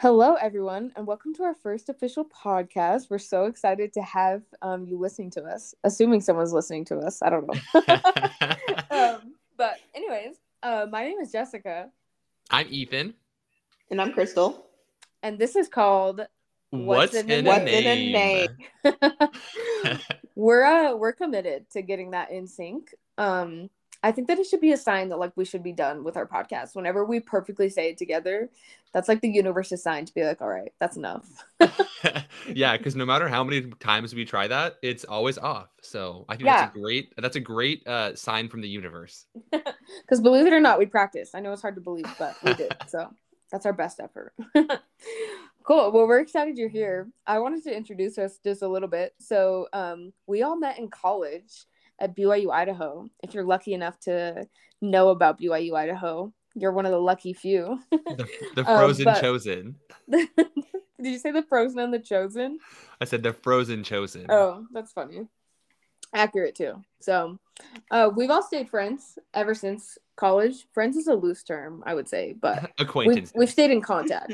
[0.00, 3.10] Hello, everyone, and welcome to our first official podcast.
[3.10, 7.20] We're so excited to have um, you listening to us, assuming someone's listening to us.
[7.20, 7.80] I don't know.
[8.96, 11.90] um, but, anyways, uh, my name is Jessica.
[12.48, 13.12] I'm Ethan.
[13.90, 14.68] And I'm Crystal.
[15.24, 16.20] And this is called
[16.70, 17.84] What's, What's in, a What's name?
[17.84, 18.50] in a name?
[20.36, 22.94] we're uh, we're committed to getting that in sync.
[23.16, 23.68] Um,
[24.02, 26.16] I think that it should be a sign that like we should be done with
[26.16, 26.76] our podcast.
[26.76, 28.48] Whenever we perfectly say it together,
[28.92, 31.26] that's like the universe's sign to be like, all right, that's enough.
[32.48, 35.68] yeah, because no matter how many times we try that, it's always off.
[35.82, 36.60] So I think yeah.
[36.62, 39.26] that's a great that's a great uh, sign from the universe.
[40.02, 41.30] Because believe it or not, we practice.
[41.34, 42.74] I know it's hard to believe, but we did.
[42.88, 43.10] So
[43.50, 44.34] that's our best effort.
[45.64, 45.90] cool.
[45.92, 47.08] Well, we're excited you're here.
[47.26, 49.14] I wanted to introduce us just a little bit.
[49.18, 51.64] So um, we all met in college
[51.98, 53.08] at BYU Idaho.
[53.22, 54.46] If you're lucky enough to
[54.80, 57.80] know about BYU Idaho, you're one of the lucky few.
[57.90, 59.20] the, the um, frozen um, but...
[59.20, 59.76] chosen.
[60.10, 62.58] Did you say the frozen and the chosen?
[63.00, 64.26] I said the frozen chosen.
[64.28, 65.28] Oh, that's funny.
[66.12, 66.82] Accurate too.
[67.00, 67.38] So,
[67.90, 70.66] uh, we've all stayed friends ever since college.
[70.72, 73.32] Friends is a loose term, I would say, but acquaintance.
[73.34, 74.32] We've, we've stayed in contact.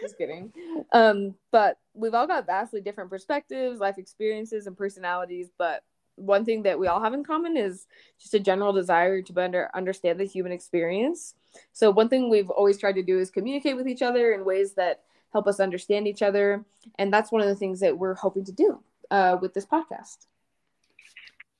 [0.00, 0.52] Just kidding.
[0.92, 5.48] Um, but we've all got vastly different perspectives, life experiences, and personalities.
[5.58, 5.82] But
[6.16, 7.86] one thing that we all have in common is
[8.18, 11.34] just a general desire to better understand the human experience.
[11.72, 14.74] So one thing we've always tried to do is communicate with each other in ways
[14.74, 16.64] that help us understand each other,
[16.98, 20.26] and that's one of the things that we're hoping to do uh, with this podcast.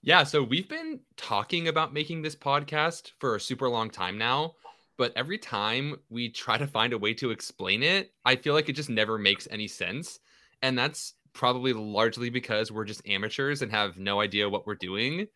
[0.02, 4.54] Yeah, so we've been talking about making this podcast for a super long time now,
[4.96, 8.68] but every time we try to find a way to explain it, I feel like
[8.68, 10.20] it just never makes any sense.
[10.62, 15.26] And that's probably largely because we're just amateurs and have no idea what we're doing.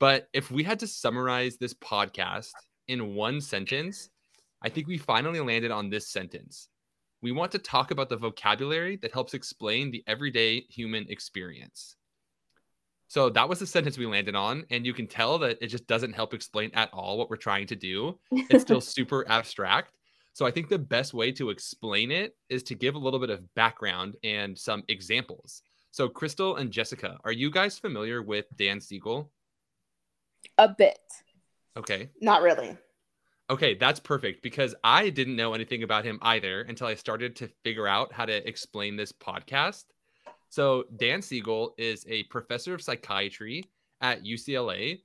[0.00, 2.52] But if we had to summarize this podcast
[2.88, 4.08] in one sentence,
[4.62, 6.68] I think we finally landed on this sentence.
[7.20, 11.96] We want to talk about the vocabulary that helps explain the everyday human experience.
[13.08, 14.64] So that was the sentence we landed on.
[14.70, 17.66] And you can tell that it just doesn't help explain at all what we're trying
[17.66, 18.18] to do.
[18.32, 19.92] It's still super abstract.
[20.32, 23.30] So I think the best way to explain it is to give a little bit
[23.30, 25.62] of background and some examples.
[25.90, 29.30] So Crystal and Jessica, are you guys familiar with Dan Siegel?
[30.56, 30.98] A bit.
[31.76, 32.08] Okay.
[32.20, 32.76] Not really.
[33.50, 37.50] Okay, that's perfect because I didn't know anything about him either until I started to
[37.64, 39.84] figure out how to explain this podcast.
[40.48, 43.64] So, Dan Siegel is a professor of psychiatry
[44.00, 45.00] at UCLA,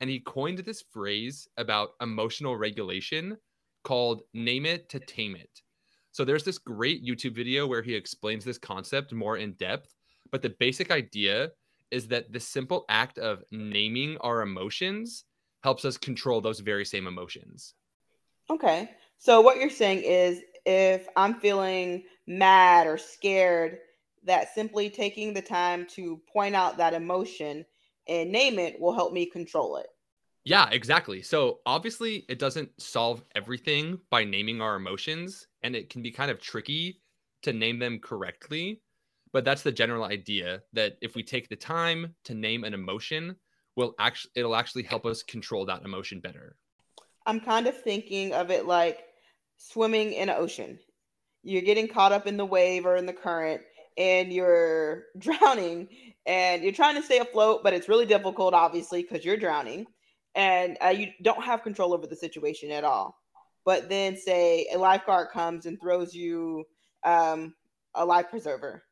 [0.00, 3.36] and he coined this phrase about emotional regulation
[3.82, 5.62] called Name It to Tame It.
[6.12, 9.94] So there's this great YouTube video where he explains this concept more in depth,
[10.30, 11.50] but the basic idea
[11.90, 15.24] is that the simple act of naming our emotions
[15.62, 17.74] helps us control those very same emotions.
[18.50, 18.90] Okay.
[19.18, 23.78] So what you're saying is if I'm feeling mad or scared,
[24.24, 27.64] that simply taking the time to point out that emotion
[28.08, 29.86] and name it will help me control it.
[30.44, 31.22] Yeah, exactly.
[31.22, 36.30] So obviously, it doesn't solve everything by naming our emotions, and it can be kind
[36.30, 37.00] of tricky
[37.42, 38.82] to name them correctly.
[39.32, 43.36] But that's the general idea that if we take the time to name an emotion,
[43.76, 46.56] will actually it'll actually help us control that emotion better.
[47.24, 49.04] I'm kind of thinking of it like
[49.56, 50.78] swimming in an ocean.
[51.44, 53.62] You're getting caught up in the wave or in the current,
[53.96, 55.88] and you're drowning,
[56.26, 59.86] and you're trying to stay afloat, but it's really difficult, obviously, because you're drowning
[60.34, 63.16] and uh, you don't have control over the situation at all.
[63.64, 66.64] But then, say a lifeguard comes and throws you
[67.04, 67.54] um,
[67.94, 68.82] a life preserver,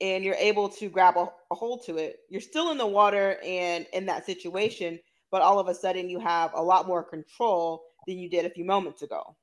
[0.00, 2.20] and you're able to grab a, a hold to it.
[2.28, 4.98] You're still in the water and in that situation,
[5.30, 8.50] but all of a sudden you have a lot more control than you did a
[8.50, 9.36] few moments ago.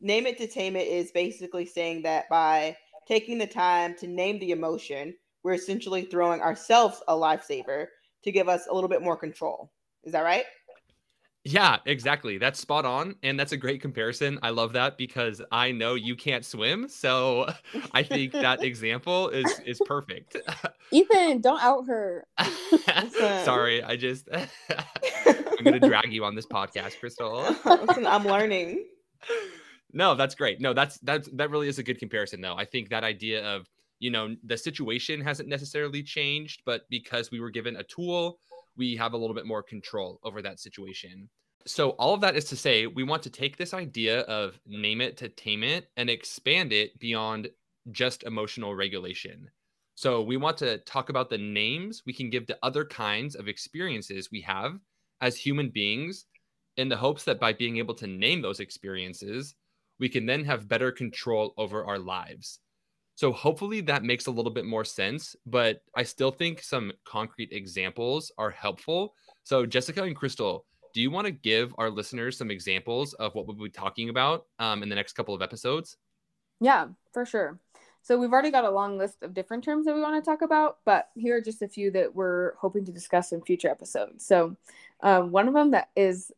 [0.00, 2.76] Name it to tame it is basically saying that by
[3.06, 5.14] taking the time to name the emotion,
[5.44, 7.86] we're essentially throwing ourselves a lifesaver
[8.24, 9.70] to give us a little bit more control.
[10.04, 10.44] Is that right?
[11.44, 12.38] Yeah, exactly.
[12.38, 13.16] That's spot on.
[13.24, 14.38] And that's a great comparison.
[14.42, 16.88] I love that because I know you can't swim.
[16.88, 17.52] So
[17.92, 20.36] I think that example is is perfect.
[20.92, 22.24] Ethan, don't out her.
[23.44, 27.44] Sorry, I just I'm gonna drag you on this podcast, Crystal.
[27.64, 28.86] Listen, I'm learning.
[29.92, 30.60] No, that's great.
[30.60, 32.56] No, that's that's that really is a good comparison though.
[32.56, 33.68] I think that idea of,
[33.98, 38.38] you know, the situation hasn't necessarily changed, but because we were given a tool
[38.76, 41.28] we have a little bit more control over that situation.
[41.66, 45.00] So, all of that is to say, we want to take this idea of name
[45.00, 47.48] it to tame it and expand it beyond
[47.92, 49.48] just emotional regulation.
[49.94, 53.46] So, we want to talk about the names we can give to other kinds of
[53.46, 54.80] experiences we have
[55.20, 56.26] as human beings
[56.76, 59.54] in the hopes that by being able to name those experiences,
[60.00, 62.58] we can then have better control over our lives.
[63.14, 67.52] So hopefully that makes a little bit more sense, but I still think some concrete
[67.52, 69.14] examples are helpful.
[69.44, 70.64] So Jessica and Crystal,
[70.94, 74.46] do you want to give our listeners some examples of what we'll be talking about
[74.58, 75.96] um, in the next couple of episodes?
[76.60, 77.58] Yeah, for sure.
[78.02, 80.42] So we've already got a long list of different terms that we want to talk
[80.42, 84.26] about, but here are just a few that we're hoping to discuss in future episodes.
[84.26, 84.56] So
[85.02, 86.32] um, one of them that is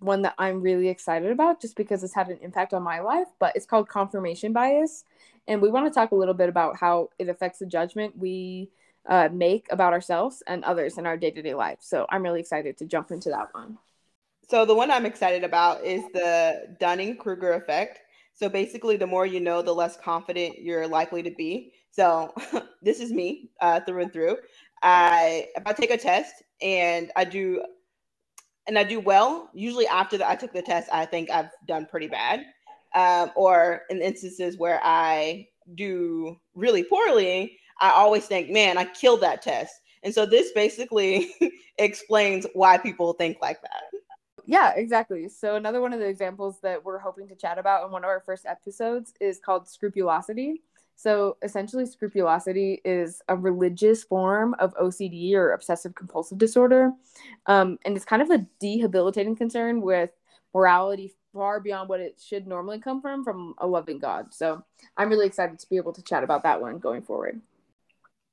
[0.00, 3.28] one that I'm really excited about just because it's had an impact on my life,
[3.38, 5.04] but it's called confirmation bias.
[5.46, 8.70] And we want to talk a little bit about how it affects the judgment we
[9.08, 11.78] uh, make about ourselves and others in our day to day life.
[11.80, 13.78] So I'm really excited to jump into that one.
[14.48, 18.00] So the one I'm excited about is the Dunning Kruger effect.
[18.34, 21.72] So basically, the more you know, the less confident you're likely to be.
[21.90, 22.34] So
[22.82, 24.38] this is me uh, through and through.
[24.82, 27.62] I if I take a test and I do
[28.66, 31.86] and I do well, usually after that I took the test, I think I've done
[31.86, 32.44] pretty bad.
[32.94, 39.20] Um, or in instances where I do really poorly, I always think, man, I killed
[39.22, 39.74] that test.
[40.04, 41.34] And so this basically
[41.78, 43.82] explains why people think like that.
[44.46, 45.28] Yeah, exactly.
[45.28, 48.08] So another one of the examples that we're hoping to chat about in one of
[48.08, 50.62] our first episodes is called scrupulosity.
[50.96, 56.92] So essentially, scrupulosity is a religious form of OCD or obsessive compulsive disorder.
[57.46, 60.10] Um, and it's kind of a debilitating concern with
[60.54, 64.32] morality far beyond what it should normally come from from a loving God.
[64.32, 64.62] So
[64.96, 67.40] I'm really excited to be able to chat about that one going forward.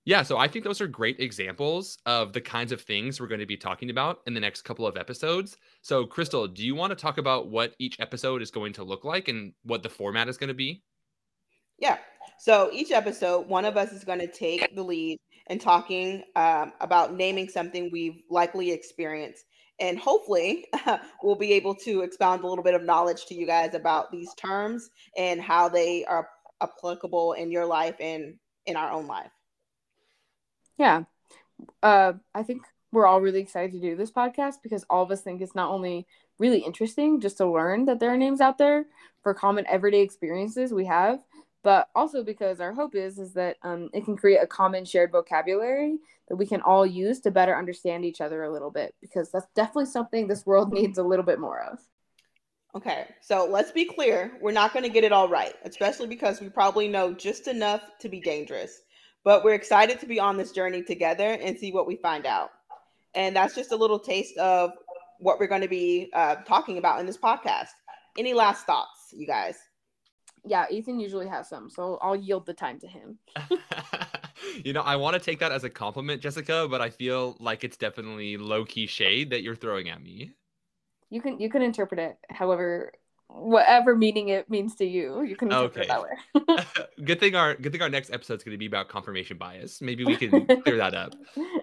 [0.03, 3.39] Yeah, so I think those are great examples of the kinds of things we're going
[3.39, 5.57] to be talking about in the next couple of episodes.
[5.83, 9.05] So, Crystal, do you want to talk about what each episode is going to look
[9.05, 10.81] like and what the format is going to be?
[11.81, 11.97] Yeah.
[12.37, 16.71] So, each episode, one of us is going to take the lead and talking um,
[16.79, 19.43] about naming something we've likely experienced.
[19.79, 20.65] And hopefully,
[21.23, 24.33] we'll be able to expound a little bit of knowledge to you guys about these
[24.35, 26.29] terms and how they are
[26.61, 28.35] applicable in your life and
[28.67, 29.31] in our own life.
[30.77, 31.03] Yeah.
[31.81, 32.61] Uh, I think
[32.91, 35.71] we're all really excited to do this podcast because all of us think it's not
[35.71, 36.05] only
[36.39, 38.85] really interesting just to learn that there are names out there
[39.23, 41.19] for common everyday experiences we have,
[41.63, 45.11] but also because our hope is is that um, it can create a common shared
[45.11, 45.97] vocabulary
[46.27, 49.47] that we can all use to better understand each other a little bit because that's
[49.55, 51.79] definitely something this world needs a little bit more of.
[52.73, 54.31] Okay, so let's be clear.
[54.39, 57.81] We're not going to get it all right, especially because we probably know just enough
[57.99, 58.83] to be dangerous.
[59.25, 62.51] But we're excited to be on this journey together and see what we find out.
[63.13, 64.71] And that's just a little taste of
[65.19, 67.69] what we're going to be uh, talking about in this podcast.
[68.17, 69.57] Any last thoughts, you guys?
[70.43, 73.19] Yeah, Ethan usually has some, so I'll yield the time to him.
[74.63, 77.63] you know, I want to take that as a compliment, Jessica, but I feel like
[77.63, 80.31] it's definitely low key shade that you're throwing at me.
[81.09, 82.93] You can you can interpret it however
[83.33, 85.23] whatever meaning it means to you.
[85.23, 85.87] You can okay.
[85.87, 86.85] that way.
[87.05, 89.81] good thing our good thing our next episode is going to be about confirmation bias.
[89.81, 91.15] Maybe we can clear that up.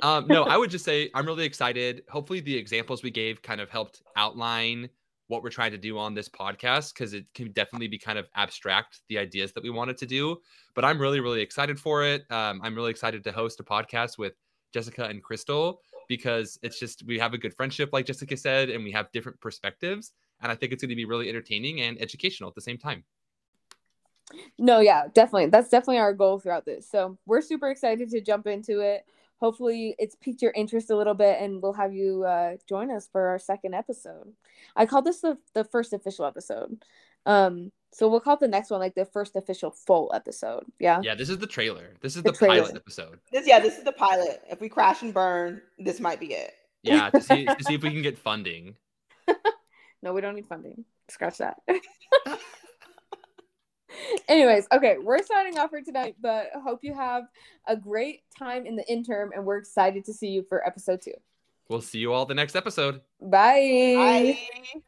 [0.03, 2.03] Um, no, I would just say I'm really excited.
[2.09, 4.89] Hopefully, the examples we gave kind of helped outline
[5.29, 8.27] what we're trying to do on this podcast because it can definitely be kind of
[8.35, 10.37] abstract the ideas that we wanted to do.
[10.75, 12.31] But I'm really really excited for it.
[12.31, 14.35] Um, I'm really excited to host a podcast with
[14.75, 18.83] Jessica and Crystal because it's just we have a good friendship, like Jessica said, and
[18.83, 22.49] we have different perspectives and I think it's going to be really entertaining and educational
[22.49, 23.05] at the same time.
[24.59, 25.47] No, yeah, definitely.
[25.47, 26.89] That's definitely our goal throughout this.
[26.89, 29.05] So we're super excited to jump into it.
[29.41, 33.09] Hopefully, it's piqued your interest a little bit, and we'll have you uh, join us
[33.11, 34.33] for our second episode.
[34.75, 36.83] I call this the the first official episode.
[37.27, 40.65] Um, so we'll call the next one like the first official full episode.
[40.79, 41.01] Yeah.
[41.03, 41.95] Yeah, this is the trailer.
[42.01, 43.19] This is the, the pilot episode.
[43.33, 44.43] This yeah, this is the pilot.
[44.51, 46.53] If we crash and burn, this might be it.
[46.83, 48.77] Yeah, to see to see if we can get funding.
[50.03, 50.85] No, we don't need funding.
[51.09, 51.57] Scratch that.
[54.29, 57.25] Anyways, okay, we're signing off for tonight, but hope you have
[57.67, 61.15] a great time in the interim, and we're excited to see you for episode two.
[61.69, 63.03] We'll see you all the next episode.
[63.21, 64.39] Bye.
[64.75, 64.83] Bye.